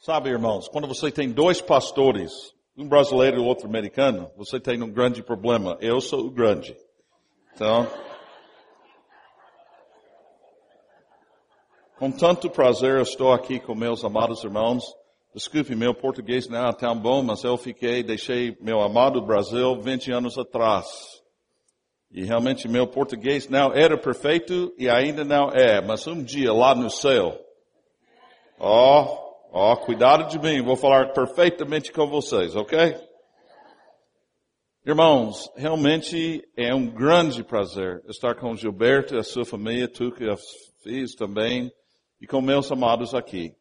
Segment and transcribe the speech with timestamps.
[0.00, 4.90] Sabe, irmãos, quando você tem dois pastores, um brasileiro e outro americano, você tem um
[4.90, 5.76] grande problema.
[5.78, 6.74] Eu sou o grande.
[7.52, 7.86] Então,
[11.98, 14.82] com tanto prazer eu estou aqui com meus amados irmãos.
[15.34, 20.12] Desculpe, meu português não é tão bom, mas eu fiquei, deixei meu amado Brasil 20
[20.12, 20.86] anos atrás.
[22.10, 26.74] E realmente meu português não era perfeito e ainda não é, mas um dia lá
[26.74, 27.38] no céu,
[28.58, 32.96] ó, oh, ó, oh, cuidado de mim, vou falar perfeitamente com vocês, ok?
[34.86, 40.24] Irmãos, realmente é um grande prazer estar com Gilberto e a sua família, tu que
[40.82, 41.70] fiz também,
[42.20, 43.54] e com meus amados aqui.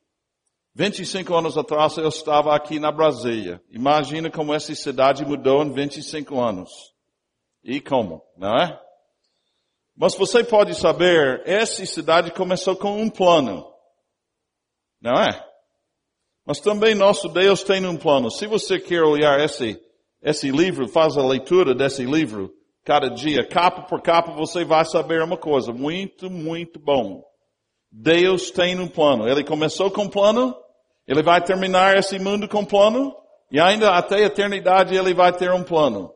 [0.75, 3.61] 25 anos atrás eu estava aqui na Brasília.
[3.69, 6.69] Imagina como essa cidade mudou em 25 anos.
[7.63, 8.79] E como, não é?
[9.95, 13.69] Mas você pode saber, essa cidade começou com um plano.
[15.01, 15.48] Não é?
[16.49, 18.31] Mas também nosso Deus tem um plano.
[18.31, 19.79] Se você quer olhar esse,
[20.19, 22.51] esse livro, faz a leitura desse livro,
[22.83, 27.21] cada dia, capa por capa, você vai saber uma coisa muito, muito bom.
[27.91, 29.29] Deus tem um plano.
[29.29, 30.55] Ele começou com um plano,
[31.07, 33.15] ele vai terminar esse mundo com um plano,
[33.51, 36.11] e ainda até a eternidade ele vai ter um plano.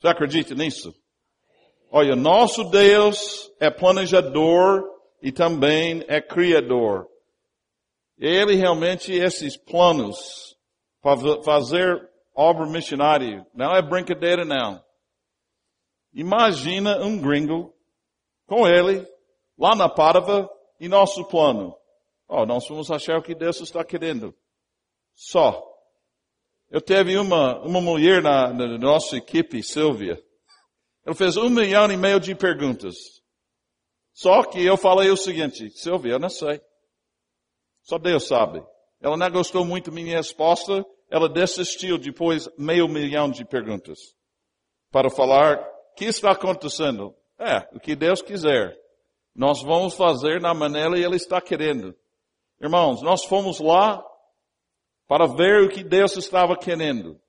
[0.00, 0.92] Você acredita nisso?
[1.92, 4.82] Olha, nosso Deus é planejador
[5.22, 7.11] e também é criador.
[8.22, 10.56] Ele realmente, esses planos,
[11.02, 14.80] para fazer obra missionária, não é brincadeira não.
[16.14, 17.74] Imagina um gringo
[18.46, 19.04] com ele,
[19.58, 21.76] lá na Pádua, e nosso plano.
[22.28, 24.32] Oh, nós vamos achar o que Deus está querendo.
[25.14, 25.60] Só.
[26.70, 30.22] Eu teve uma, uma mulher na, na nossa equipe, Silvia.
[31.04, 32.94] Ela fez um milhão e meio de perguntas.
[34.12, 36.60] Só que eu falei o seguinte, Silvia, eu não sei.
[37.82, 38.64] Só Deus sabe.
[39.00, 43.98] Ela não gostou muito da minha resposta, ela desistiu depois meio milhão de perguntas.
[44.90, 47.14] Para falar, o que está acontecendo?
[47.38, 48.76] É, o que Deus quiser.
[49.34, 51.94] Nós vamos fazer na maneira que Ele está querendo.
[52.60, 54.04] Irmãos, nós fomos lá
[55.08, 57.20] para ver o que Deus estava querendo.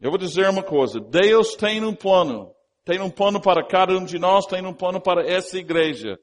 [0.00, 2.52] Eu vou dizer uma coisa, Deus tem um plano.
[2.84, 6.18] Tem um plano para cada um de nós, tem um plano para essa igreja.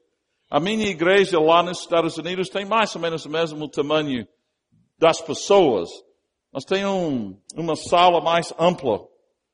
[0.50, 4.26] A minha igreja lá nos Estados Unidos tem mais ou menos o mesmo tamanho
[4.98, 5.90] das pessoas,
[6.50, 9.06] mas tem um, uma sala mais ampla,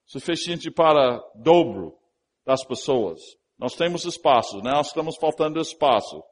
[0.06, 1.94] suficiente para dobro
[2.46, 3.20] das pessoas.
[3.58, 4.70] Nós temos espaço, né?
[4.70, 6.22] nós estamos faltando espaço.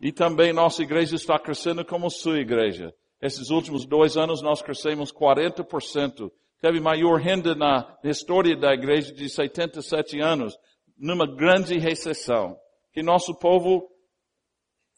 [0.00, 2.92] E também nossa igreja está crescendo como sua igreja.
[3.22, 6.30] Esses últimos dois anos nós crescemos 40%.
[6.60, 10.58] Teve maior renda na história da igreja de 77 anos,
[10.98, 12.58] numa grande recessão.
[12.96, 13.86] Que nosso povo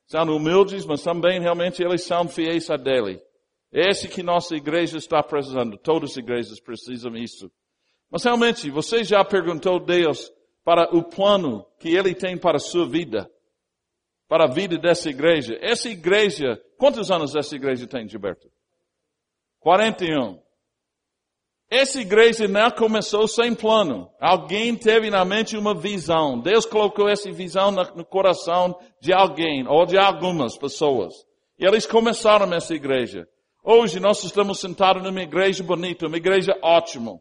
[0.06, 3.20] são humildes, mas também realmente eles são fiéis a dele.
[3.72, 5.76] Esse que nossa igreja está precisando.
[5.76, 7.50] Todas as igrejas precisam disso.
[8.08, 10.32] Mas realmente, você já perguntou a Deus
[10.62, 13.28] para o plano que Ele tem para a sua vida?
[14.28, 15.58] Para a vida dessa igreja?
[15.60, 18.48] Essa igreja Quantos anos essa igreja tem, Gilberto?
[19.58, 20.40] 41.
[21.70, 24.08] Essa igreja não começou sem plano.
[24.18, 26.40] Alguém teve na mente uma visão.
[26.40, 31.12] Deus colocou essa visão no coração de alguém ou de algumas pessoas.
[31.58, 33.26] E eles começaram essa igreja.
[33.62, 37.20] Hoje nós estamos sentados numa igreja bonita, uma igreja ótima.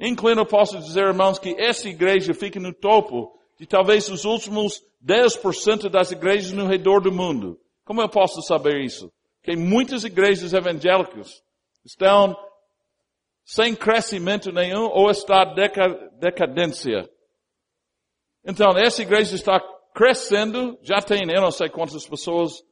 [0.00, 5.88] Incluindo, posso dizer, irmãos, que essa igreja fica no topo de talvez os últimos 10%
[5.88, 7.58] das igrejas no redor do mundo.
[7.84, 9.12] Como eu posso saber isso?
[9.42, 11.42] Que muitas igrejas evangélicas
[11.84, 12.36] estão
[13.48, 15.42] sem crescimento nenhum ou está
[16.20, 17.08] decadência.
[18.44, 19.58] Então, essa igreja está
[19.94, 22.62] crescendo, já tem, eu não sei quantas pessoas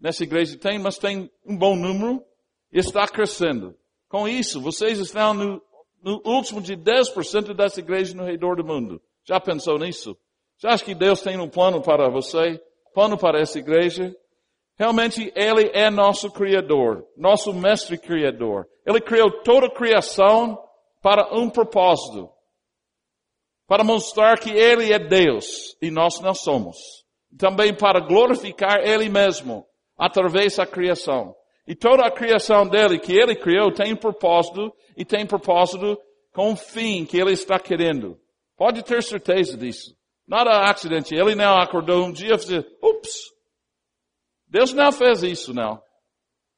[0.00, 2.24] nessa igreja tem, mas tem um bom número
[2.72, 3.76] e está crescendo.
[4.08, 5.62] Com isso, vocês estão no,
[6.02, 9.02] no último de 10% dessa igreja no redor do mundo.
[9.28, 10.16] Já pensou nisso?
[10.58, 12.58] Já acha que Deus tem um plano para você?
[12.94, 14.16] Plano para essa igreja?
[14.78, 18.66] Realmente Ele é nosso Criador, nosso Mestre Criador.
[18.86, 20.58] Ele criou toda a criação
[21.00, 22.30] para um propósito.
[23.66, 26.76] Para mostrar que Ele é Deus e nós não somos.
[27.38, 31.34] Também para glorificar Ele mesmo através da criação.
[31.66, 35.98] E toda a criação dele que Ele criou tem propósito e tem propósito
[36.34, 38.20] com um fim que Ele está querendo.
[38.56, 39.96] Pode ter certeza disso.
[40.26, 41.14] Nada acidente.
[41.14, 43.32] Ele não acordou um dia e disse, ups,
[44.46, 45.82] Deus não fez isso, não.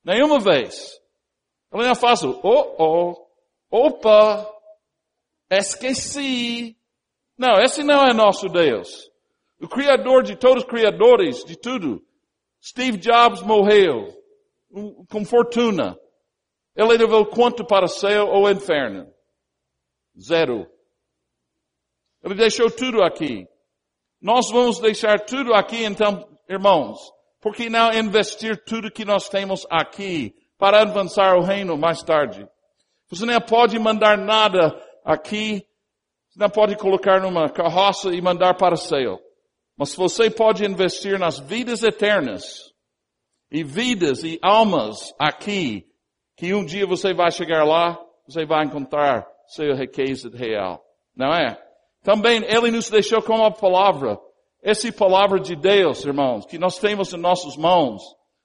[0.04, 1.00] Nenhuma vez.
[1.74, 3.26] Ele não faz o, oh, oh,
[3.68, 4.48] opa,
[5.50, 6.76] esqueci.
[7.36, 9.10] Não, esse não é nosso Deus.
[9.60, 12.00] O Criador de todos os criadores, de tudo.
[12.62, 14.08] Steve Jobs morreu.
[15.10, 15.98] com fortuna.
[16.76, 19.12] Ele levou quanto para o céu ou inferno?
[20.18, 20.70] Zero.
[22.22, 23.48] Ele deixou tudo aqui.
[24.20, 26.98] Nós vamos deixar tudo aqui, então, irmãos.
[27.40, 32.48] Por que não investir tudo que nós temos aqui para avançar o reino mais tarde?
[33.10, 34.74] Você não pode mandar nada
[35.04, 35.64] aqui,
[36.30, 39.20] você não pode colocar numa carroça e mandar para céu.
[39.76, 42.72] Mas você pode investir nas vidas eternas
[43.50, 45.86] e vidas e almas aqui,
[46.36, 50.82] que um dia você vai chegar lá, você vai encontrar seu riqueza real.
[51.16, 51.60] Não é?
[52.02, 54.18] Também Ele nos deixou com a palavra.
[54.62, 58.02] Essa palavra de Deus, irmãos, que nós temos em nossas mãos.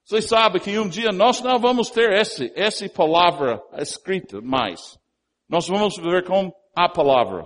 [0.09, 4.97] Você sabe que um dia nós não vamos ter esse, essa palavra escrita mais.
[5.47, 7.45] Nós vamos viver com a palavra.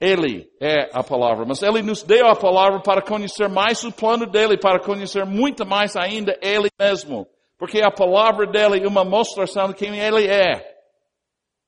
[0.00, 4.24] Ele é a palavra, mas Ele nos deu a palavra para conhecer mais o plano
[4.24, 7.26] dele, para conhecer muito mais ainda Ele mesmo.
[7.58, 10.64] Porque a palavra dele é uma mostração de quem Ele é.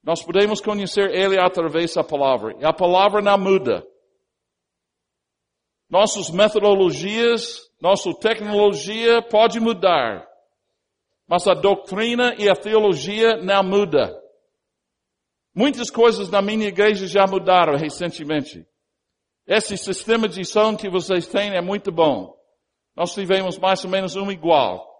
[0.04, 2.54] Nós podemos conhecer Ele através da palavra.
[2.60, 3.84] E a palavra não muda.
[5.90, 10.26] Nossas metodologias, nossa tecnologia pode mudar.
[11.28, 14.18] Mas a doutrina e a teologia não muda.
[15.54, 18.66] Muitas coisas na minha igreja já mudaram recentemente.
[19.46, 22.34] Esse sistema de som que vocês têm é muito bom.
[22.96, 24.90] Nós tivemos mais ou menos um igual.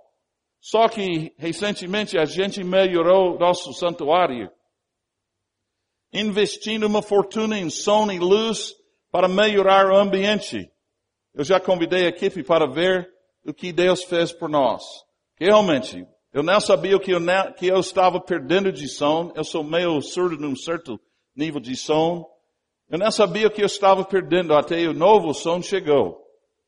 [0.61, 4.51] Só que recentemente a gente melhorou nosso santuário,
[6.13, 8.75] investindo uma fortuna em som e luz
[9.11, 10.71] para melhorar o ambiente.
[11.35, 13.11] Eu já convidei a equipe para ver
[13.45, 14.83] o que Deus fez por nós.
[15.37, 19.31] Realmente eu não sabia que eu, não, que eu estava perdendo de som.
[19.37, 20.99] Eu sou meio surdo num certo
[21.35, 22.27] nível de som.
[22.91, 26.21] Eu não sabia que eu estava perdendo até o novo som chegou.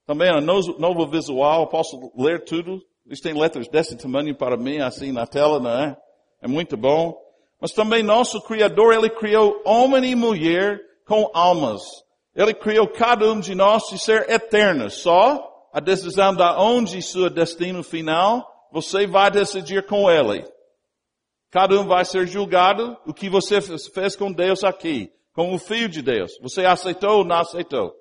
[0.07, 2.81] Também o novo, visual, posso ler tudo.
[3.05, 5.97] Eles têm letras desse tamanho para mim, assim na tela, não é?
[6.41, 7.21] É muito bom.
[7.61, 11.83] Mas também nosso Criador, Ele criou homem e mulher com almas.
[12.37, 14.95] Ele criou cada um de nós de ser eternos.
[14.95, 20.47] Só a decisão da onde seu destino final você vai decidir com ele.
[21.51, 25.89] Cada um vai ser julgado o que você fez com Deus aqui, com o Filho
[25.89, 26.33] de Deus.
[26.43, 27.95] Você aceitou ou não aceitou?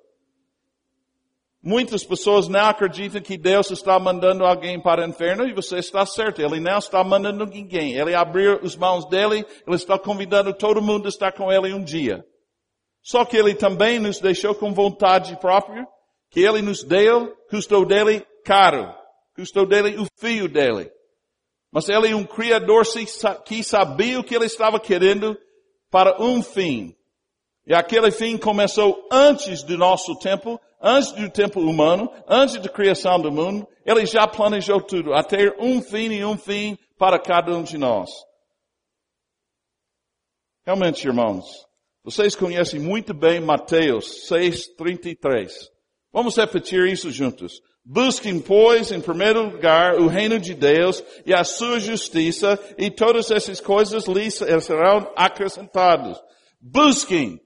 [1.62, 6.04] Muitas pessoas não acreditam que Deus está mandando alguém para o inferno e você está
[6.04, 6.42] certo.
[6.42, 7.94] Ele não está mandando ninguém.
[7.94, 11.82] Ele abriu as mãos dele, ele está convidando todo mundo a estar com ele um
[11.82, 12.24] dia.
[13.06, 15.86] Só que ele também nos deixou com vontade própria,
[16.30, 18.92] que ele nos deu, custou dele caro
[19.36, 20.90] custou dele o filho dele.
[21.70, 22.84] Mas ele é um criador
[23.44, 25.38] que sabia o que ele estava querendo
[25.90, 26.96] para um fim.
[27.66, 33.20] E aquele fim começou antes do nosso tempo, antes do tempo humano, antes da criação
[33.20, 33.68] do mundo.
[33.84, 37.76] Ele já planejou tudo, a ter um fim e um fim para cada um de
[37.76, 38.10] nós.
[40.64, 41.65] Realmente, irmãos,
[42.06, 45.68] vocês conhecem muito bem Mateus 6:33.
[46.12, 47.60] Vamos repetir isso juntos.
[47.84, 53.32] Busquem, pois, em primeiro lugar o reino de Deus e a sua justiça e todas
[53.32, 56.16] essas coisas lhes serão acrescentadas.
[56.60, 57.40] Busquem.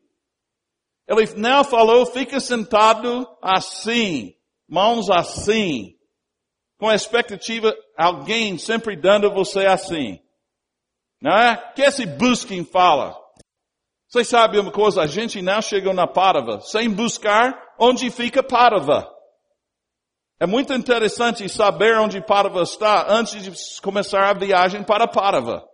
[1.09, 4.35] Ele não falou, fica sentado assim,
[4.69, 5.97] mãos assim,
[6.79, 10.21] com a expectativa, alguém sempre dando você assim.
[11.19, 11.57] Não é?
[11.75, 13.19] Que esse busquem fala?
[14.11, 19.09] Vocês sabem uma coisa, a gente não chegou na Párava sem buscar onde fica Párava.
[20.41, 25.65] É muito interessante saber onde Parva está antes de começar a viagem para Parva.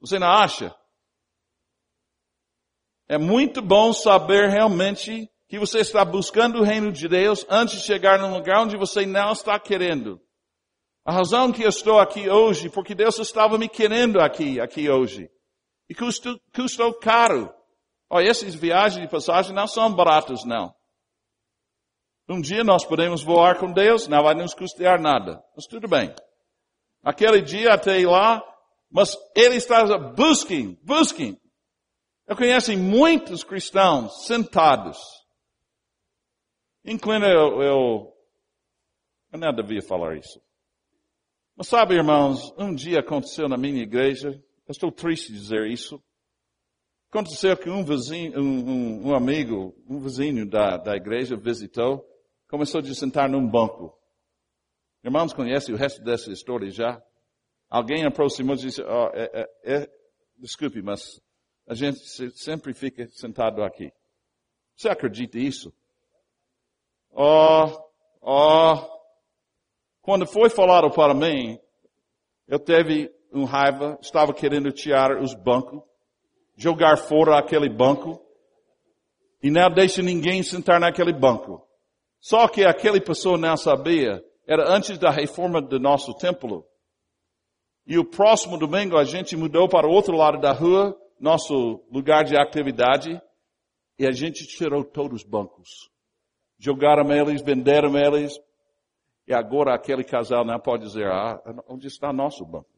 [0.00, 0.74] Você não acha?
[3.06, 7.86] É muito bom saber realmente que você está buscando o reino de Deus antes de
[7.86, 10.18] chegar num lugar onde você não está querendo.
[11.04, 15.30] A razão que eu estou aqui hoje, porque Deus estava me querendo aqui, aqui hoje.
[15.88, 17.52] E custou, custou caro.
[18.08, 20.74] Olha, essas viagens de passagem não são baratas, não.
[22.28, 25.42] Um dia nós podemos voar com Deus, não vai nos custear nada.
[25.56, 26.14] Mas tudo bem.
[27.02, 28.42] Aquele dia até lá,
[28.90, 31.40] mas ele está, busquem, busquem.
[32.26, 34.98] Eu conheço muitos cristãos sentados.
[36.84, 38.12] Inclina eu, eu,
[39.32, 40.40] eu não devia falar isso.
[41.56, 46.02] Mas sabe, irmãos, um dia aconteceu na minha igreja, eu estou triste de dizer isso.
[47.10, 52.08] Aconteceu que um vizinho, um, um, um amigo, um vizinho da, da igreja visitou
[52.48, 53.94] começou a sentar num banco.
[55.04, 57.02] Irmãos, conhecem o resto dessa história já?
[57.68, 59.90] Alguém aproximou e disse, oh, é, é, é,
[60.38, 61.20] desculpe, mas
[61.66, 61.98] a gente
[62.34, 63.92] sempre fica sentado aqui.
[64.74, 65.72] Você acredita nisso?
[67.10, 67.66] Oh,
[68.22, 69.00] oh,
[70.00, 71.58] quando foi falado para mim,
[72.48, 75.82] eu teve um raiva, estava querendo tirar os bancos,
[76.56, 78.20] jogar fora aquele banco,
[79.42, 81.66] e não deixa ninguém sentar naquele banco.
[82.20, 86.64] Só que aquela pessoa não sabia, era antes da reforma do nosso templo.
[87.86, 92.24] E o próximo domingo a gente mudou para o outro lado da rua, nosso lugar
[92.24, 93.20] de atividade,
[93.98, 95.90] e a gente tirou todos os bancos.
[96.58, 98.38] Jogaram eles, venderam eles,
[99.26, 102.71] e agora aquele casal não pode dizer, ah, onde está nosso banco?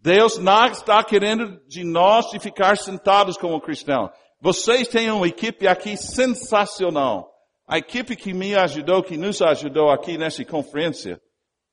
[0.00, 4.10] Deus não está querendo de nós de ficar sentados como cristãos.
[4.40, 7.28] Vocês têm uma equipe aqui sensacional.
[7.66, 11.20] A equipe que me ajudou, que nos ajudou aqui nessa conferência,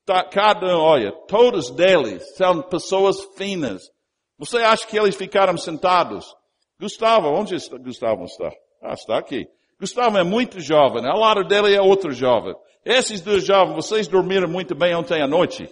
[0.04, 3.82] tá, cada um, olha, todos deles são pessoas finas.
[4.38, 6.26] Você acha que eles ficaram sentados?
[6.78, 8.52] Gustavo, onde está, Gustavo está?
[8.82, 9.46] Ah, está aqui.
[9.80, 12.54] Gustavo é muito jovem, ao lado dele é outro jovem.
[12.84, 15.68] Esses dois jovens, vocês dormiram muito bem ontem à noite.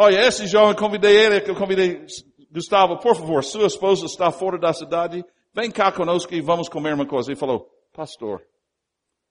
[0.00, 2.06] Olha, esse jovem, convidei ele, que eu convidei,
[2.52, 6.94] Gustavo, por favor, sua esposa está fora da cidade, vem cá conosco e vamos comer
[6.94, 7.32] uma coisa.
[7.32, 8.40] Ele falou, pastor,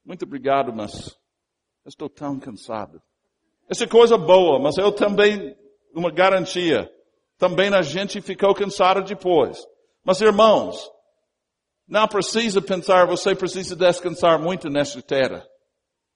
[0.05, 1.17] muito obrigado, mas
[1.85, 3.01] estou tão cansado.
[3.69, 5.55] Essa é coisa boa, mas eu também,
[5.95, 6.91] uma garantia,
[7.37, 9.65] também a gente ficou cansado depois.
[10.03, 10.91] Mas irmãos,
[11.87, 15.47] não precisa pensar, você precisa descansar muito nesta terra.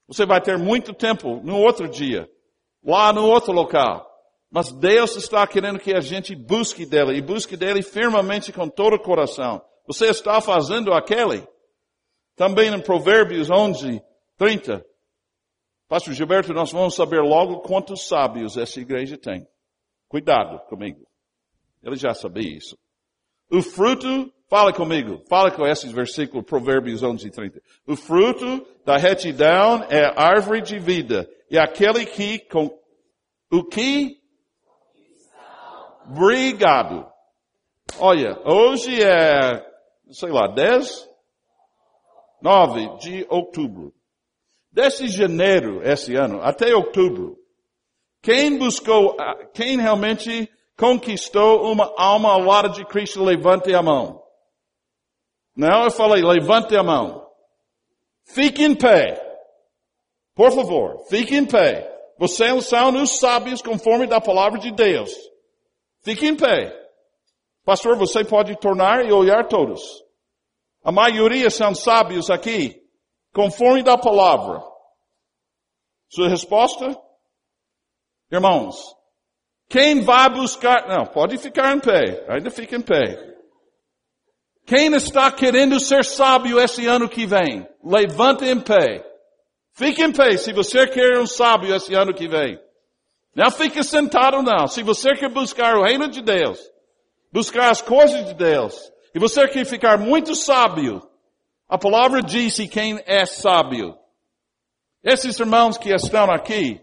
[0.07, 2.29] Você vai ter muito tempo no outro dia,
[2.83, 4.10] lá no outro local.
[4.51, 8.95] Mas Deus está querendo que a gente busque dele e busque dele firmemente com todo
[8.95, 9.63] o coração.
[9.87, 11.47] Você está fazendo aquele?
[12.35, 14.01] Também em Provérbios 11,
[14.37, 14.85] 30.
[15.87, 19.47] Pastor Gilberto, nós vamos saber logo quantos sábios essa igreja tem.
[20.07, 21.07] Cuidado comigo.
[21.81, 22.77] Ele já sabia isso.
[23.49, 25.23] O fruto Fala comigo.
[25.29, 27.61] Fala com esse versículo, Provérbios 11, 30.
[27.87, 31.25] O fruto da retidão é árvore de vida.
[31.49, 32.69] E aquele que, com,
[33.49, 34.20] o que?
[36.09, 37.09] Obrigado.
[37.99, 39.65] Olha, hoje é,
[40.11, 41.09] sei lá, 10?
[42.41, 43.93] 9 de outubro.
[44.71, 47.37] Desde janeiro, esse ano, até outubro,
[48.21, 49.15] quem buscou,
[49.53, 54.21] quem realmente conquistou uma alma ao lado de Cristo, levante a mão.
[55.55, 57.27] Não, eu falei, levante a mão.
[58.23, 59.21] Fique em pé.
[60.33, 61.87] Por favor, fique em pé.
[62.17, 65.11] Vocês são os sábios conforme da palavra de Deus.
[66.03, 66.77] Fique em pé.
[67.63, 69.81] Pastor, você pode tornar e olhar todos.
[70.83, 72.81] A maioria são sábios aqui,
[73.33, 74.63] conforme da palavra.
[76.09, 76.99] Sua resposta?
[78.31, 78.95] Irmãos,
[79.69, 83.31] quem vai buscar, não, pode ficar em pé, ainda fica em pé.
[84.65, 87.67] Quem está querendo ser sábio esse ano que vem?
[87.83, 89.05] Levante em pé.
[89.73, 92.59] Fique em pé se você quer um sábio esse ano que vem.
[93.35, 94.67] Não fique sentado não.
[94.67, 96.59] Se você quer buscar o reino de Deus,
[97.31, 101.01] buscar as coisas de Deus, e você quer ficar muito sábio,
[101.67, 103.97] a palavra diz quem é sábio.
[105.03, 106.81] Esses irmãos que estão aqui,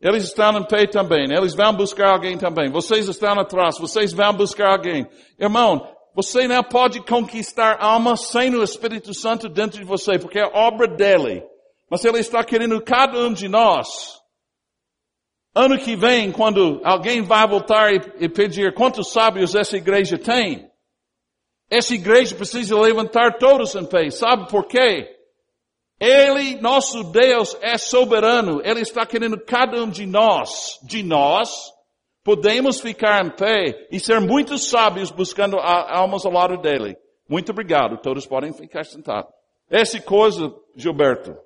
[0.00, 1.32] eles estão em pé também.
[1.32, 2.70] Eles vão buscar alguém também.
[2.70, 3.78] Vocês estão atrás.
[3.78, 5.06] Vocês vão buscar alguém.
[5.38, 10.44] Irmão, você não pode conquistar alma sem o Espírito Santo dentro de você, porque é
[10.44, 11.42] obra dele.
[11.90, 14.22] Mas ele está querendo cada um de nós.
[15.54, 20.68] Ano que vem, quando alguém vai voltar e, pedir quantos sábios essa igreja tem,
[21.70, 24.10] essa igreja precisa levantar todos em pé.
[24.10, 25.14] Sabe por quê?
[26.00, 28.60] Ele, nosso Deus, é soberano.
[28.64, 31.72] Ele está querendo cada um de nós, de nós,
[32.24, 36.96] podemos ficar em pé e ser muito sábios buscando almas ao lado dele.
[37.28, 37.96] Muito obrigado.
[37.98, 39.30] Todos podem ficar sentados.
[39.70, 41.36] Essa coisa, Gilberto.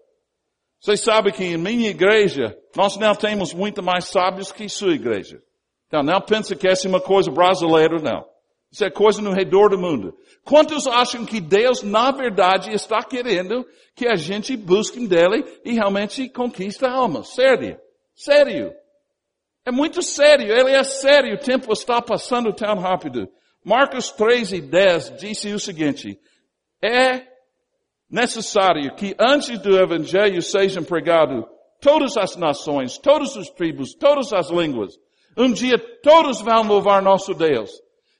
[0.80, 5.42] Vocês sabem que em minha igreja, nós não temos muito mais sábios que sua igreja.
[5.86, 8.24] Então, não pense que essa é uma coisa brasileira, não.
[8.70, 10.14] Isso é coisa no redor do mundo.
[10.44, 16.28] Quantos acham que Deus, na verdade, está querendo que a gente busque dele e realmente
[16.28, 17.34] conquista almas?
[17.34, 17.78] Sério.
[18.14, 18.72] Sério.
[19.64, 23.28] É muito sério, ele é sério, o tempo está passando tão rápido.
[23.62, 26.18] Marcos 3 e 10 disse o seguinte,
[26.82, 27.26] é
[28.10, 31.46] necessário que antes do evangelho sejam pregado
[31.80, 34.98] todas as nações, todas as tribos, todas as línguas.
[35.36, 37.70] Um dia todos vão louvar nosso Deus.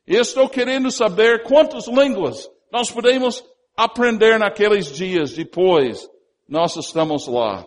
[0.07, 3.45] E estou querendo saber quantas línguas nós podemos
[3.77, 6.09] aprender naqueles dias depois
[6.49, 7.67] nós estamos lá.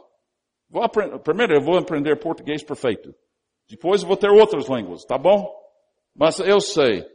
[0.74, 3.14] Aprender, primeiro eu vou aprender português perfeito.
[3.70, 5.50] Depois eu vou ter outras línguas, tá bom?
[6.16, 7.06] Mas eu sei.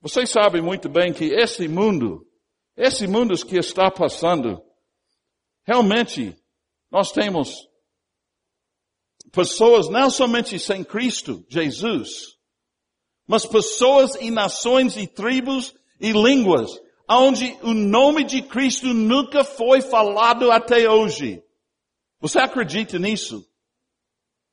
[0.00, 2.24] Vocês sabem muito bem que esse mundo,
[2.78, 4.62] esse mundo que está passando,
[5.64, 6.36] realmente
[6.92, 7.68] nós temos
[9.32, 12.36] pessoas não somente sem Cristo, Jesus,
[13.26, 16.70] mas pessoas e nações e tribos e línguas,
[17.10, 21.42] onde o nome de Cristo nunca foi falado até hoje.
[22.20, 23.44] Você acredita nisso?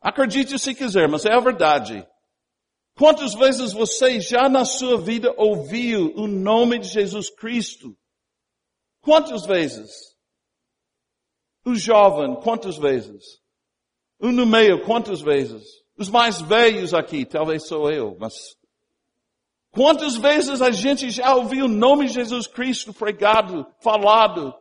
[0.01, 2.03] Acredite se quiser, mas é a verdade.
[2.98, 7.96] Quantas vezes você já na sua vida ouviu o nome de Jesus Cristo?
[9.06, 9.92] Quantas vezes?
[11.64, 13.24] O jovem, quantas vezes?
[14.20, 15.64] O no meio, quantas vezes?
[15.96, 18.34] Os mais velhos aqui, talvez sou eu, mas
[19.72, 24.56] quantas vezes a gente já ouviu o nome de Jesus Cristo pregado, falado?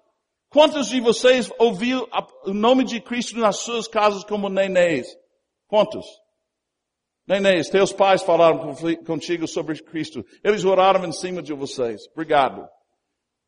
[0.51, 2.07] Quantos de vocês ouviu
[2.45, 5.07] o nome de Cristo nas suas casas como nenês?
[5.67, 6.05] Quantos?
[7.27, 8.75] Nenês, teus pais falaram
[9.07, 10.23] contigo sobre Cristo.
[10.45, 12.07] Eles oraram em cima de vocês.
[12.13, 12.69] Obrigado.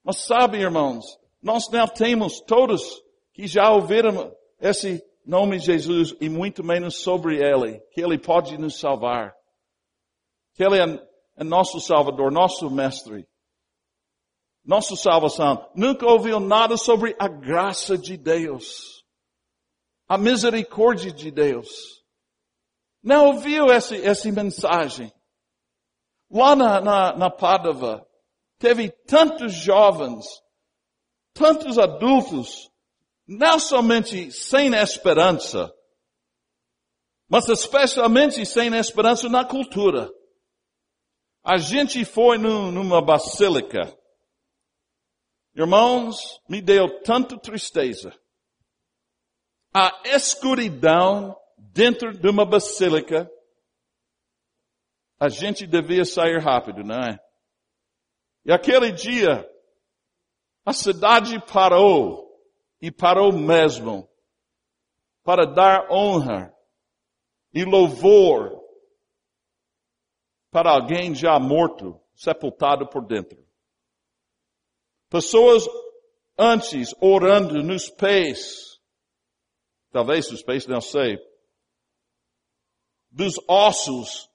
[0.06, 6.28] Mas sabe, irmãos, nós não temos todos que já ouviram esse nome de Jesus e
[6.28, 9.34] muito menos sobre Ele, que Ele pode nos salvar.
[10.54, 11.08] Que Ele é,
[11.38, 13.26] é nosso Salvador, nosso Mestre.
[14.64, 15.68] Nossa salvação.
[15.74, 19.04] Nunca ouviu nada sobre a graça de Deus.
[20.06, 21.66] A misericórdia de Deus
[23.02, 25.12] não ouviu essa, essa mensagem.
[26.30, 28.05] Lá na, na, na Padova,
[28.58, 30.24] teve tantos jovens,
[31.32, 32.70] tantos adultos,
[33.26, 35.72] não somente sem esperança,
[37.28, 40.10] mas especialmente sem esperança na cultura.
[41.44, 43.96] A gente foi no, numa basílica.
[45.54, 48.12] Irmãos, me deu tanta tristeza.
[49.74, 53.30] A escuridão dentro de uma basílica,
[55.18, 57.25] a gente devia sair rápido, não é?
[58.46, 59.44] E aquele dia,
[60.64, 62.40] a cidade parou,
[62.80, 64.08] e parou mesmo,
[65.24, 66.56] para dar honra
[67.52, 68.64] e louvor
[70.48, 73.44] para alguém já morto, sepultado por dentro.
[75.08, 75.64] Pessoas
[76.38, 78.80] antes orando nos pés,
[79.90, 81.18] talvez nos pés, não sei,
[83.10, 84.30] dos ossos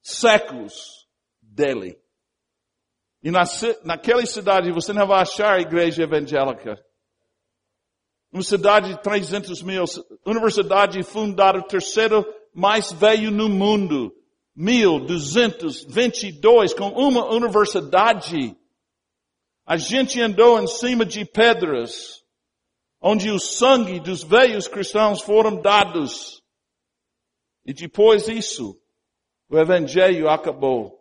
[0.00, 1.06] secos
[1.42, 2.05] dele.
[3.26, 3.42] E na,
[3.82, 6.80] naquela cidade você não vai achar igreja evangélica.
[8.30, 9.82] Uma cidade de 300 mil,
[10.24, 14.14] universidade fundada terceiro mais velho no mundo.
[14.54, 18.56] 1222 com uma universidade.
[19.66, 22.22] A gente andou em cima de pedras,
[23.00, 26.40] onde o sangue dos velhos cristãos foram dados.
[27.64, 28.80] E depois disso,
[29.48, 30.96] o Evangelho acabou.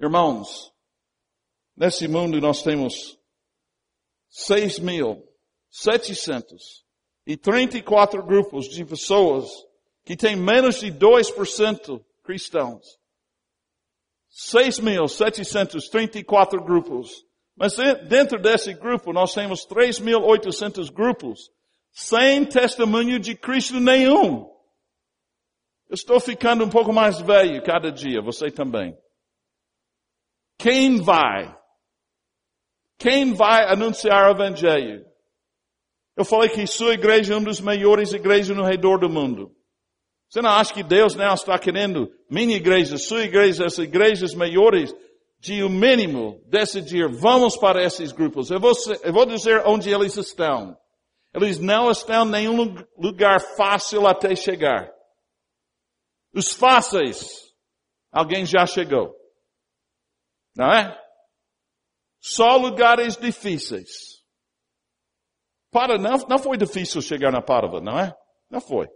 [0.00, 0.76] Irmãos,
[1.78, 3.16] nesse mundo nós temos
[4.28, 5.22] seis mil
[5.70, 6.84] setecentos
[7.26, 9.48] e trinta e quatro grupos de pessoas
[10.04, 12.98] que têm menos de 2% cristãos.
[14.30, 17.24] 6.734 grupos.
[17.54, 17.76] Mas
[18.08, 21.50] dentro desse grupo nós temos 3.800 grupos
[21.92, 24.48] sem testemunho de Cristo nenhum.
[25.90, 28.96] Estou ficando um pouco mais velho cada dia, você também.
[30.58, 31.57] Quem vai?
[32.98, 35.06] Quem vai anunciar o Evangelho?
[36.16, 39.54] Eu falei que sua igreja é uma das maiores igrejas no redor do mundo.
[40.28, 44.92] Você não acha que Deus não está querendo minha igreja, sua igreja, as igrejas maiores,
[45.40, 48.50] de o mínimo decidir, vamos para esses grupos.
[48.50, 50.76] Eu vou, eu vou dizer onde eles estão.
[51.32, 54.90] Eles não estão em nenhum lugar fácil até chegar.
[56.34, 57.54] Os fáceis,
[58.10, 59.14] alguém já chegou.
[60.56, 61.07] Não é?
[62.20, 64.18] Só lugares difíceis.
[65.70, 68.14] Para, não, não foi difícil chegar na Parva, não é?
[68.50, 68.88] Não foi.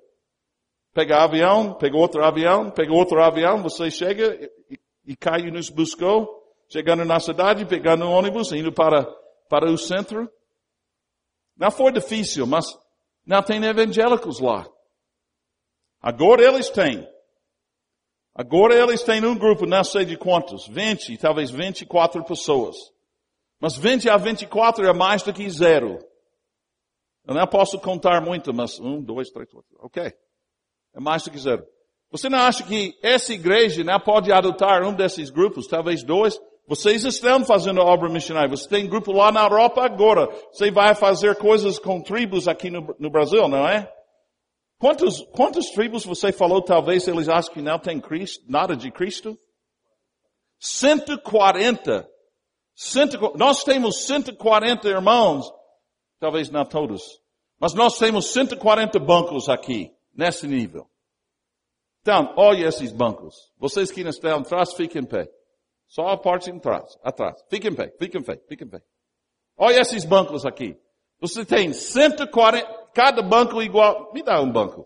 [0.93, 4.35] Pegar avião, pegou outro avião, pegou outro avião, você chega
[4.71, 6.29] e, e nos buscou,
[6.69, 9.05] chegando na cidade, pegando um ônibus, indo para,
[9.49, 10.31] para o centro.
[11.57, 12.67] Não foi difícil, mas
[13.25, 14.67] não tem evangélicos lá.
[16.01, 17.09] Agora eles têm.
[18.35, 22.77] Agora eles têm um grupo, não sei de quantos, 20, talvez 24 pessoas.
[23.63, 26.01] Mas 20 a 24 é mais do que zero.
[27.25, 29.71] Eu não posso contar muito, mas um, dois, três, quatro.
[29.79, 30.03] Ok.
[30.03, 31.65] É mais do que zero.
[32.11, 36.41] Você não acha que essa igreja não pode adotar um desses grupos, talvez dois?
[36.67, 38.51] Vocês estão fazendo obra missionária.
[38.51, 40.27] Você tem grupo lá na Europa agora.
[40.53, 43.89] Você vai fazer coisas com tribos aqui no, no Brasil, não é?
[44.81, 49.39] Quantos, quantas tribos você falou talvez eles acham que não tem Cristo, nada de Cristo?
[50.59, 52.12] 140.
[52.83, 53.39] 140.
[53.39, 55.53] Nós temos 140 irmãos.
[56.19, 57.21] Talvez não todos.
[57.59, 60.89] Mas nós temos 140 bancos aqui, nesse nível.
[62.01, 63.53] Então, olhe esses bancos.
[63.57, 65.31] Vocês que estão atrás, fiquem em pé.
[65.87, 67.41] Só a parte de trás, atrás.
[67.49, 68.83] Fiquem em pé, fiquem em pé, fiquem em pé.
[69.57, 70.77] Olha esses bancos aqui.
[71.21, 74.85] Você tem 140, cada banco igual, me dá um banco.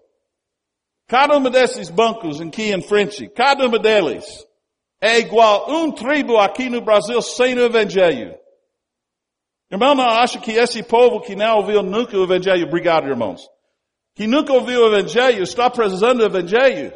[1.06, 4.45] Cada um desses bancos aqui em frente, cada um deles
[5.00, 8.38] é igual um tribo aqui no Brasil sem o Evangelho.
[9.70, 13.46] Irmão, não acha que esse povo que não ouviu nunca o Evangelho, obrigado irmãos,
[14.14, 16.92] que nunca ouviu o Evangelho, está precisando do Evangelho?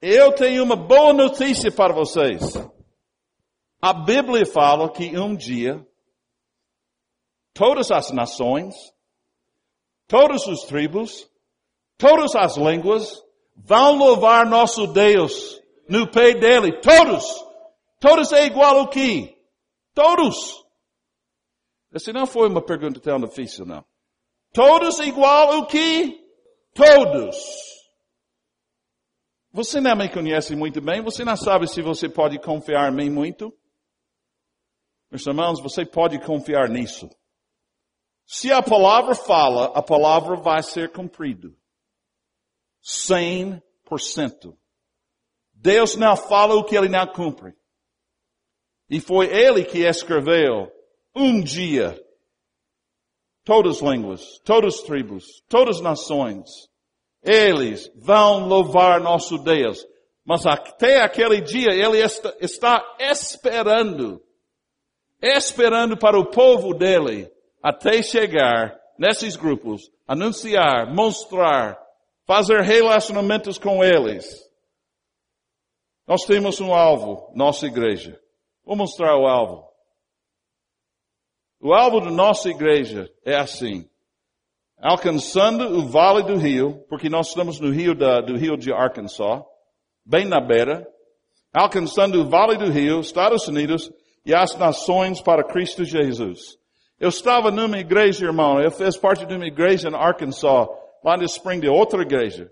[0.00, 2.42] Eu tenho uma boa notícia para vocês.
[3.80, 5.84] A Bíblia fala que um dia,
[7.52, 8.74] todas as nações,
[10.06, 11.28] todas as tribos,
[11.98, 13.22] todas as línguas
[13.56, 16.80] vão louvar nosso Deus no pé dele.
[16.80, 17.24] Todos.
[18.00, 19.36] Todos é igual ao que?
[19.94, 20.64] Todos.
[21.92, 23.84] Essa não foi uma pergunta tão difícil, não.
[24.52, 26.20] Todos igual o que?
[26.74, 27.36] Todos.
[29.52, 33.10] Você não me conhece muito bem, você não sabe se você pode confiar em mim
[33.10, 33.56] muito.
[35.10, 37.08] Meus irmãos, você pode confiar nisso.
[38.26, 41.54] Se a palavra fala, a palavra vai ser cumprida.
[42.82, 43.62] 100%.
[45.64, 47.54] Deus não fala o que ele não cumpre.
[48.90, 50.70] E foi ele que escreveu
[51.16, 51.98] um dia,
[53.44, 56.50] todas as línguas, todas as tribos, todas as nações,
[57.22, 59.82] eles vão louvar nosso Deus.
[60.22, 64.22] Mas até aquele dia ele está, está esperando,
[65.22, 67.30] esperando para o povo dele
[67.62, 71.78] até chegar nesses grupos, anunciar, mostrar,
[72.26, 74.43] fazer relacionamentos com eles.
[76.06, 78.20] Nós temos um alvo, nossa igreja.
[78.64, 79.66] Vou mostrar o alvo.
[81.60, 83.88] O alvo da nossa igreja é assim.
[84.78, 89.42] Alcançando o Vale do Rio, porque nós estamos no rio da, do rio de Arkansas,
[90.04, 90.86] bem na beira,
[91.54, 93.90] alcançando o Vale do Rio, Estados Unidos
[94.26, 96.58] e as nações para Cristo Jesus.
[97.00, 100.68] Eu estava numa igreja, irmão, eu fiz parte de uma igreja em Arkansas,
[101.02, 102.50] lá no Spring, de outra igreja.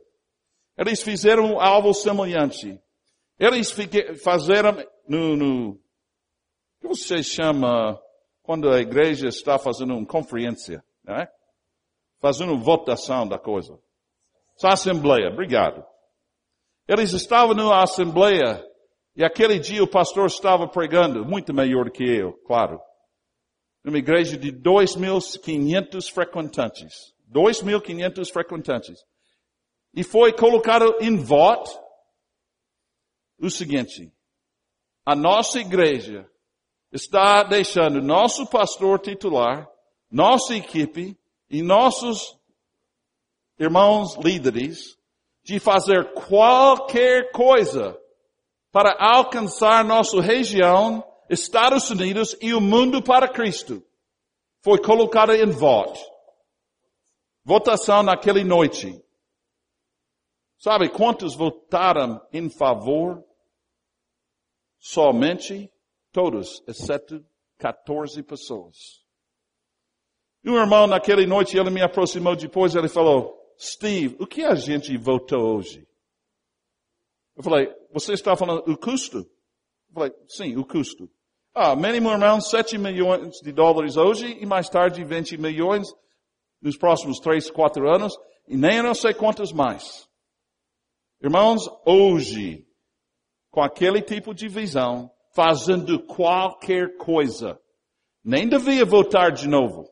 [0.76, 2.80] Eles fizeram um alvo semelhante.
[3.42, 4.76] Eles fizeram
[5.08, 5.80] no, no,
[6.80, 8.00] que você chama
[8.40, 11.26] quando a igreja está fazendo uma conferência, né?
[12.20, 13.76] fazendo votação da coisa.
[14.56, 15.84] Essa assembleia, obrigado.
[16.86, 18.64] Eles estavam numa assembleia
[19.16, 22.80] e aquele dia o pastor estava pregando, muito melhor que eu, claro.
[23.82, 27.12] Numa igreja de 2.500 frequentantes.
[27.28, 29.04] 2.500 frequentantes.
[29.92, 31.81] E foi colocado em voto
[33.46, 34.12] o seguinte.
[35.04, 36.30] A nossa igreja
[36.92, 39.68] está deixando nosso pastor titular,
[40.10, 41.18] nossa equipe
[41.50, 42.38] e nossos
[43.58, 44.96] irmãos líderes
[45.42, 47.98] de fazer qualquer coisa
[48.70, 53.82] para alcançar nossa região, Estados Unidos e o mundo para Cristo.
[54.62, 56.00] Foi colocada em voto.
[57.44, 59.02] Votação naquela noite.
[60.58, 63.24] Sabe quantos votaram em favor?
[64.82, 65.72] Somente
[66.12, 67.24] Todos, exceto
[67.58, 68.76] 14 pessoas.
[70.44, 74.54] E um irmão naquela noite, ele me aproximou depois, ele falou, Steve, o que a
[74.54, 75.88] gente votou hoje?
[77.34, 79.18] Eu falei, você está falando o custo?
[79.18, 81.10] Eu falei, sim, o custo.
[81.54, 85.88] Ah, mínimo irmão, 7 milhões de dólares hoje e mais tarde 20 milhões
[86.60, 88.12] nos próximos 3, 4 anos
[88.46, 90.06] e nem eu não sei quantos mais.
[91.22, 92.66] Irmãos, hoje,
[93.52, 97.60] com aquele tipo de visão, fazendo qualquer coisa.
[98.24, 99.88] Nem devia votar de novo.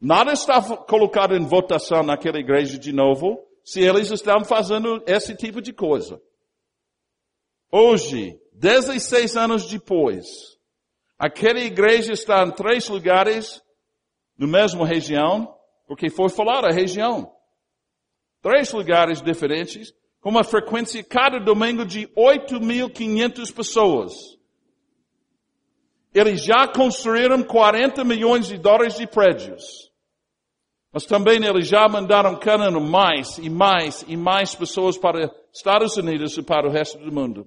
[0.00, 5.60] Nada está colocado em votação naquela igreja de novo se eles estão fazendo esse tipo
[5.60, 6.22] de coisa.
[7.72, 10.26] Hoje, 16 anos depois,
[11.18, 13.60] aquela igreja está em três lugares
[14.38, 15.52] no mesmo região,
[15.88, 17.34] porque foi falar a região.
[18.42, 19.92] Três lugares diferentes,
[20.24, 24.14] com uma frequência cada domingo de 8.500 pessoas.
[26.14, 29.92] Eles já construíram 40 milhões de dólares de prédios.
[30.90, 36.38] Mas também eles já mandaram cano mais e mais e mais pessoas para Estados Unidos
[36.38, 37.46] e para o resto do mundo.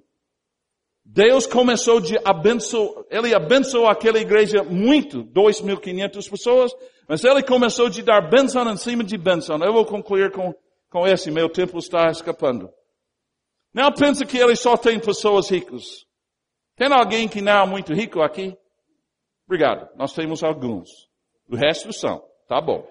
[1.03, 6.71] Deus começou de abençoar, ele abençoou aquela igreja muito, 2.500 pessoas,
[7.09, 9.57] mas ele começou de dar bênção em cima de bênção.
[9.63, 10.53] Eu vou concluir com
[10.89, 12.69] com esse, meu tempo está escapando.
[13.73, 15.83] Não pensa que ele só tem pessoas ricas.
[16.75, 18.57] Tem alguém que não é muito rico aqui?
[19.45, 19.89] Obrigado.
[19.95, 20.89] Nós temos alguns.
[21.49, 22.23] O resto são.
[22.47, 22.87] Tá bom.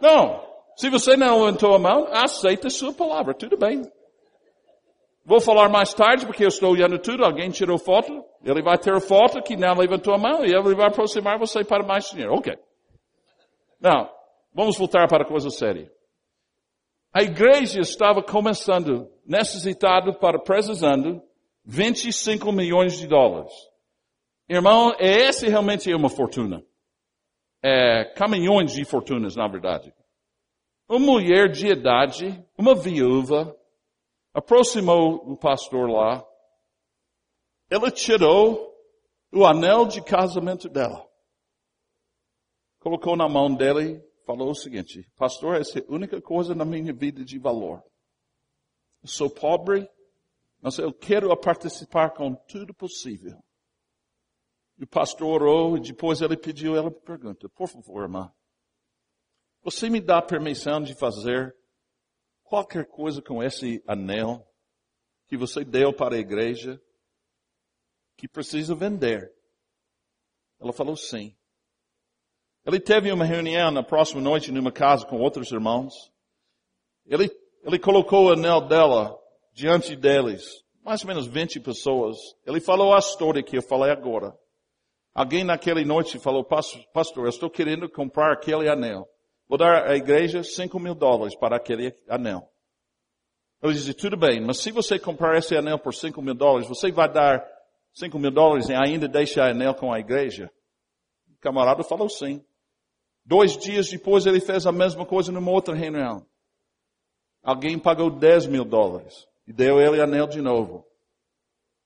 [0.00, 0.44] Não.
[0.76, 3.34] Se você não levantou a mão, aceita a sua palavra.
[3.34, 3.82] Tudo bem.
[5.24, 7.24] Vou falar mais tarde porque eu estou olhando tudo.
[7.24, 8.24] Alguém tirou foto.
[8.44, 11.84] Ele vai ter foto que não levantou a mão e ele vai aproximar você para
[11.84, 12.34] mais dinheiro.
[12.34, 12.54] Ok.
[13.80, 14.08] Não.
[14.54, 15.90] Vamos voltar para a coisa séria.
[17.16, 21.22] A igreja estava começando, necessitado para precisando
[21.64, 23.50] 25 milhões de dólares.
[24.46, 26.62] Irmão, esse realmente é uma fortuna.
[27.62, 29.94] É, caminhões de fortunas, na verdade.
[30.86, 33.56] Uma mulher de idade, uma viúva,
[34.34, 36.22] aproximou o pastor lá.
[37.70, 38.76] Ela tirou
[39.32, 41.02] o anel de casamento dela.
[42.78, 46.92] Colocou na mão dele falou o seguinte, pastor, essa é a única coisa na minha
[46.92, 47.80] vida de valor.
[49.02, 49.88] Eu sou pobre,
[50.60, 53.40] mas eu quero participar com tudo possível.
[54.76, 58.30] E o pastor orou e depois ele pediu ela pergunta, por favor, irmã,
[59.62, 61.56] você me dá permissão de fazer
[62.42, 64.44] qualquer coisa com esse anel
[65.28, 66.80] que você deu para a igreja
[68.16, 69.32] que precisa vender?
[70.60, 71.36] Ela falou sim.
[72.66, 75.94] Ele teve uma reunião na próxima noite numa casa com outros irmãos.
[77.06, 77.30] Ele,
[77.62, 79.16] ele colocou o anel dela
[79.52, 80.44] diante deles.
[80.82, 82.16] Mais ou menos 20 pessoas.
[82.44, 84.36] Ele falou a história que eu falei agora.
[85.14, 89.08] Alguém naquela noite falou, pastor, eu estou querendo comprar aquele anel.
[89.48, 92.50] Vou dar à igreja 5 mil dólares para aquele anel.
[93.62, 96.90] Ele disse, tudo bem, mas se você comprar esse anel por 5 mil dólares, você
[96.90, 97.46] vai dar
[97.94, 100.50] 5 mil dólares e ainda deixar o anel com a igreja?
[101.30, 102.44] O camarada falou sim.
[103.26, 106.24] Dois dias depois ele fez a mesma coisa numa outra reunião.
[107.42, 110.86] Alguém pagou 10 mil dólares e deu ele anel de novo.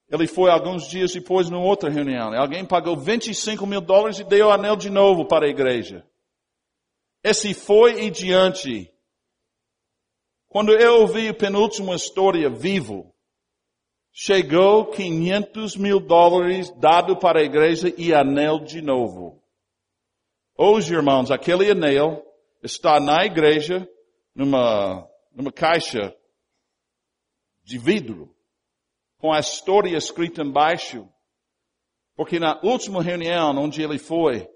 [0.07, 2.31] Ele foi alguns dias depois numa outra reunião.
[2.33, 6.05] Alguém pagou 25 mil dólares e deu anel de novo para a igreja.
[7.23, 8.93] Esse foi e diante.
[10.47, 13.15] Quando eu ouvi a penúltima história vivo,
[14.11, 19.40] chegou 500 mil dólares dado para a igreja e anel de novo.
[20.63, 22.23] Hoje, irmãos, aquele anel
[22.61, 23.89] está na igreja
[24.35, 26.15] numa, numa caixa
[27.63, 28.31] de vidro
[29.17, 31.09] com a história escrita embaixo.
[32.15, 34.47] Porque na última reunião onde ele foi,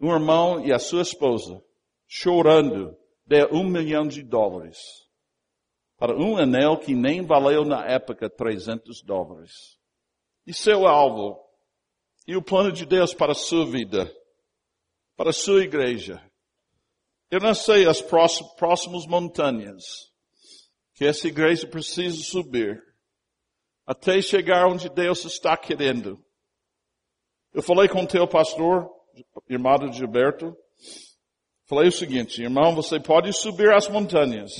[0.00, 1.60] um irmão e a sua esposa,
[2.06, 2.96] chorando,
[3.26, 4.78] deu um milhão de dólares
[5.98, 9.80] para um anel que nem valeu na época 300 dólares.
[10.46, 11.44] E seu alvo
[12.24, 14.08] e o plano de Deus para a sua vida,
[15.16, 16.22] para a sua igreja.
[17.30, 19.84] Eu não sei as próximas montanhas
[20.94, 22.82] que essa igreja precisa subir
[23.84, 26.24] até chegar onde Deus está querendo.
[27.52, 28.88] Eu falei com o teu pastor
[29.48, 30.56] irmão Gilberto,
[31.64, 34.52] falei o seguinte, irmão, você pode subir as montanhas,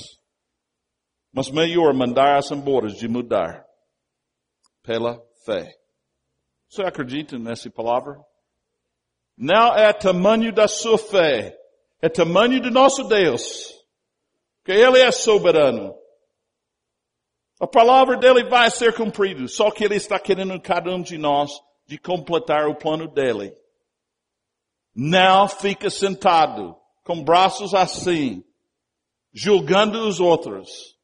[1.32, 3.66] mas melhor mandar as embora de mudar
[4.82, 5.74] pela fé.
[6.68, 8.18] Você acredita nessa palavra?
[9.36, 11.58] Não é tamanho da sua fé,
[12.00, 13.74] é tamanho do nosso Deus,
[14.64, 15.94] que Ele é soberano.
[17.60, 21.50] A palavra dele vai ser cumprida, só que Ele está querendo cada um de nós
[21.86, 23.54] de completar o plano dele.
[24.94, 28.42] Não fica sentado, com braços assim,
[29.32, 30.96] julgando os outros.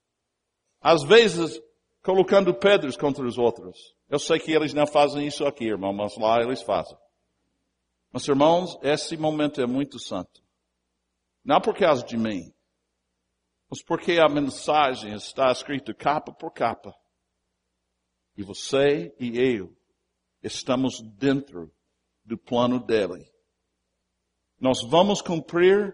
[0.81, 1.61] Às vezes,
[2.03, 3.95] colocando pedras contra os outros.
[4.09, 6.97] Eu sei que eles não fazem isso aqui, irmão, mas lá eles fazem.
[8.13, 10.43] Mas irmãos, esse momento é muito santo.
[11.43, 12.53] Não por causa de mim,
[13.71, 16.95] mas porque a mensagem está escrita capa por capa.
[18.37, 19.75] E você e eu
[20.43, 21.73] estamos dentro
[22.25, 23.27] do plano dele.
[24.61, 25.93] Nós vamos cumprir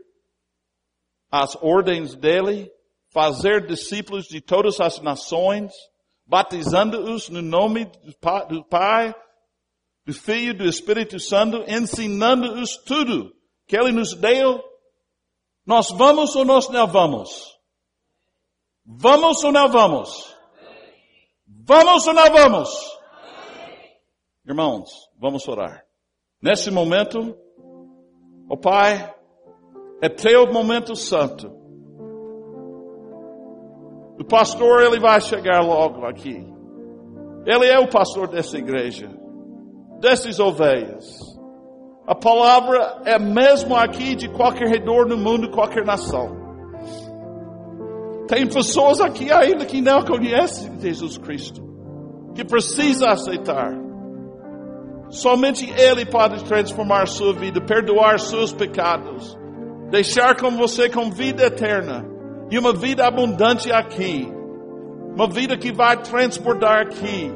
[1.30, 2.70] as ordens dele,
[3.10, 5.72] fazer discípulos de todas as nações,
[6.26, 7.86] batizando-os no nome
[8.48, 9.14] do Pai,
[10.08, 13.30] do Filho do Espírito Santo, ensinando-os tudo
[13.66, 14.58] que ele nos deu.
[15.66, 17.54] Nós vamos ou nós não vamos?
[18.86, 20.34] Vamos ou não vamos?
[21.46, 22.98] Vamos ou não vamos?
[24.46, 24.88] Irmãos,
[25.20, 25.84] vamos orar.
[26.40, 27.36] Nesse momento,
[28.48, 29.14] Ó oh, Pai,
[30.00, 31.52] é teu momento santo.
[34.18, 36.46] O pastor, ele vai chegar logo aqui.
[37.44, 39.17] Ele é o pastor dessa igreja,
[40.00, 41.18] dessas ovelhas.
[42.06, 46.36] A palavra é mesmo aqui de qualquer redor no mundo, qualquer nação.
[48.26, 51.62] Tem pessoas aqui ainda que não conhecem Jesus Cristo,
[52.34, 53.72] que precisa aceitar.
[55.10, 59.38] Somente Ele pode transformar sua vida, perdoar seus pecados,
[59.90, 62.04] Deixar com você com vida eterna
[62.50, 64.30] e uma vida abundante aqui.
[65.14, 67.32] Uma vida que vai transbordar aqui,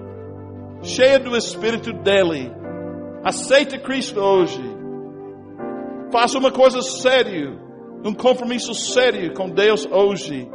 [0.82, 2.52] cheia do Espírito dele.
[3.24, 4.60] Aceite Cristo hoje.
[6.10, 7.56] Faça uma coisa séria,
[8.04, 10.48] um compromisso sério com Deus hoje,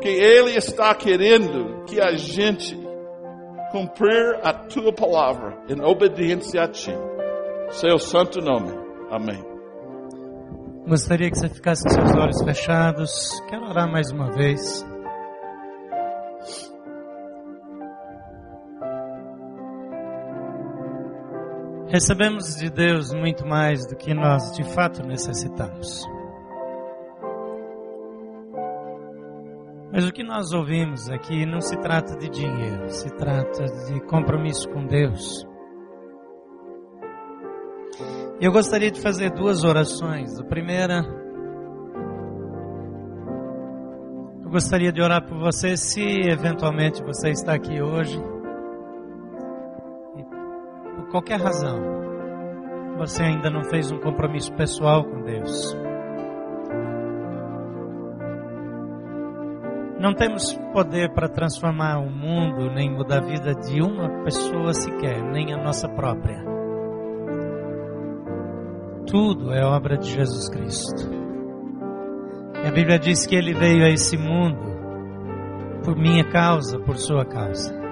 [0.00, 2.78] que Ele está querendo que a gente
[3.70, 6.92] cumprir a tua palavra em obediência a ti.
[7.70, 8.72] Seu santo nome.
[9.10, 9.42] Amém.
[10.86, 13.40] Gostaria que você ficasse com seus olhos fechados.
[13.48, 14.84] Quero orar mais uma vez.
[21.94, 26.04] Recebemos de Deus muito mais do que nós de fato necessitamos.
[29.92, 34.68] Mas o que nós ouvimos aqui não se trata de dinheiro, se trata de compromisso
[34.70, 35.46] com Deus.
[38.40, 40.36] Eu gostaria de fazer duas orações.
[40.40, 41.04] A primeira,
[44.42, 48.33] eu gostaria de orar por você se eventualmente você está aqui hoje
[51.14, 51.78] qualquer razão
[52.98, 55.72] você ainda não fez um compromisso pessoal com Deus.
[60.00, 65.22] Não temos poder para transformar o mundo, nem mudar a vida de uma pessoa sequer,
[65.22, 66.44] nem a nossa própria.
[69.06, 71.08] Tudo é obra de Jesus Cristo.
[72.64, 74.64] E a Bíblia diz que ele veio a esse mundo
[75.84, 77.83] por minha causa, por sua causa.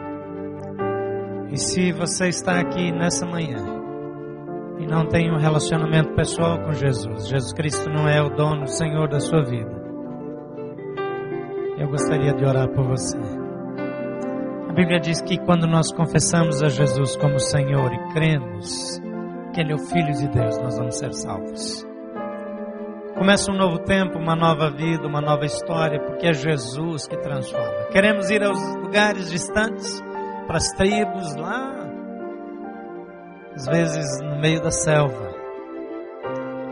[1.53, 3.63] E se você está aqui nessa manhã
[4.79, 8.69] e não tem um relacionamento pessoal com Jesus, Jesus Cristo não é o dono, o
[8.69, 9.83] Senhor da sua vida,
[11.77, 13.19] eu gostaria de orar por você.
[14.67, 18.99] A Bíblia diz que quando nós confessamos a Jesus como Senhor e cremos
[19.53, 21.87] que Ele é o Filho de Deus, nós vamos ser salvos.
[23.15, 27.89] Começa um novo tempo, uma nova vida, uma nova história, porque é Jesus que transforma.
[27.93, 30.03] Queremos ir aos lugares distantes,
[30.47, 31.73] para as tribos lá,
[33.55, 35.35] às vezes no meio da selva,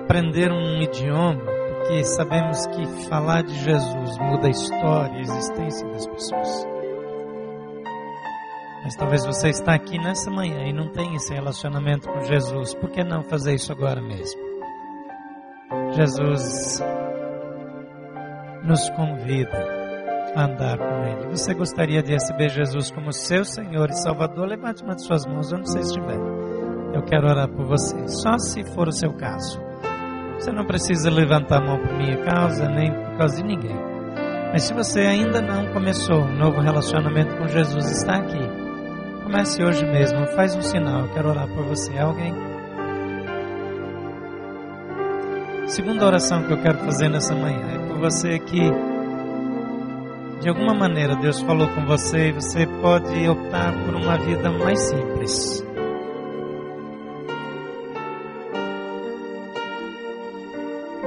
[0.03, 1.43] aprender um idioma,
[1.79, 6.67] porque sabemos que falar de Jesus muda a história, a existência das pessoas.
[8.83, 12.75] Mas talvez você está aqui nessa manhã e não tem esse relacionamento com Jesus.
[12.75, 14.41] Por que não fazer isso agora mesmo?
[15.93, 16.83] Jesus
[18.65, 19.70] nos convida
[20.37, 21.31] andar com Ele.
[21.31, 24.49] Você gostaria de receber Jesus como seu Senhor e Salvador?
[24.49, 26.19] Levante uma de suas mãos onde você estiver.
[26.95, 27.97] Eu quero orar por você.
[28.09, 29.61] Só se for o seu caso.
[30.39, 33.77] Você não precisa levantar a mão por minha causa, nem por causa de ninguém.
[34.53, 38.41] Mas se você ainda não começou um novo relacionamento com Jesus, está aqui.
[39.23, 41.97] Comece hoje mesmo, faz um sinal, eu quero orar por você.
[41.99, 42.35] Alguém?
[45.67, 48.90] Segunda oração que eu quero fazer nessa manhã é por você que
[50.41, 54.81] de alguma maneira Deus falou com você e você pode optar por uma vida mais
[54.81, 55.65] simples.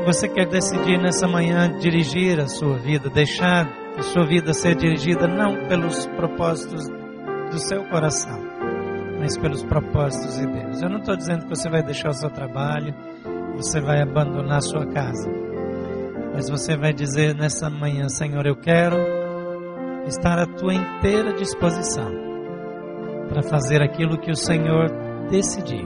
[0.05, 3.67] Você quer decidir nessa manhã dirigir a sua vida, deixar
[3.97, 6.87] a sua vida ser dirigida não pelos propósitos
[7.49, 8.37] do seu coração,
[9.19, 10.81] mas pelos propósitos de Deus.
[10.81, 12.93] Eu não estou dizendo que você vai deixar o seu trabalho,
[13.55, 15.31] você vai abandonar a sua casa,
[16.33, 19.22] mas você vai dizer nessa manhã: Senhor, eu quero
[20.07, 22.11] estar à tua inteira disposição
[23.29, 24.89] para fazer aquilo que o Senhor
[25.29, 25.85] decidir,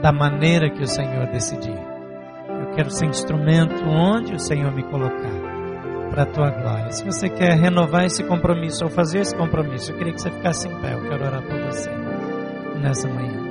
[0.00, 1.78] da maneira que o Senhor decidir.
[2.48, 5.56] Eu quero ser instrumento onde o Senhor me colocar
[6.10, 6.90] para a tua glória.
[6.92, 10.68] Se você quer renovar esse compromisso ou fazer esse compromisso, eu queria que você ficasse
[10.68, 10.94] em pé.
[10.94, 11.90] Eu quero orar por você
[12.80, 13.44] nessa manhã.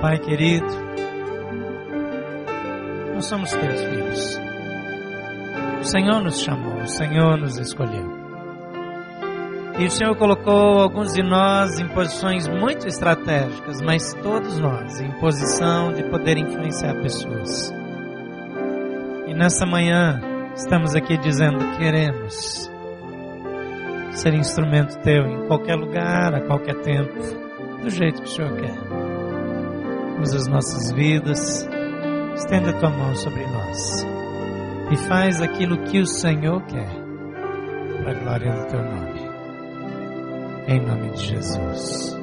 [0.00, 0.66] Pai querido,
[3.14, 4.49] nós somos teus filhos.
[5.80, 8.04] O Senhor nos chamou, o Senhor nos escolheu.
[9.78, 15.10] E o Senhor colocou alguns de nós em posições muito estratégicas, mas todos nós em
[15.12, 17.72] posição de poder influenciar pessoas.
[19.26, 20.20] E nessa manhã
[20.54, 22.70] estamos aqui dizendo: queremos
[24.10, 27.18] ser instrumento teu em qualquer lugar, a qualquer tempo,
[27.82, 30.20] do jeito que o Senhor quer.
[30.20, 31.66] Usa as nossas vidas,
[32.34, 34.19] estende a tua mão sobre nós
[34.90, 36.90] e faz aquilo que o Senhor quer,
[38.02, 39.20] para a glória do teu nome.
[40.66, 42.19] Em nome de Jesus.